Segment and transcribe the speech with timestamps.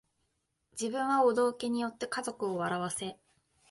[0.71, 3.17] 自分はお道化に依って家族を笑わせ